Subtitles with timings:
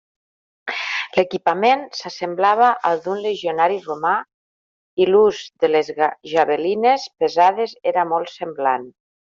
[1.17, 4.15] L'equipament s'assemblava al d'un legionari romà
[5.05, 5.93] i l'ús de les
[6.35, 8.93] javelines pesades era molt semblant.